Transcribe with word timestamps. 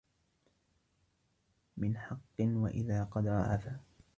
مِنْ 1.77 1.97
حَقٍّ، 1.97 2.19
وَإِذَا 2.63 3.03
قَدَرَ 3.03 3.31
عَفَا 3.33 3.79